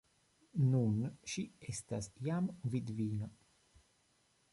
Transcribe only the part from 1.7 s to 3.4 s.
estas jam vidvino!